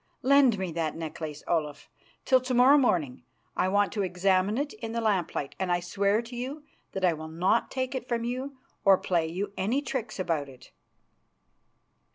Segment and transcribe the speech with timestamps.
[0.23, 1.87] Lend me that necklace, Olaf,
[2.25, 3.21] till to morrow morning.
[3.55, 7.13] I want to examine it in the lamplight, and I swear to you that I
[7.13, 10.71] will not take it from you or play you any tricks about it."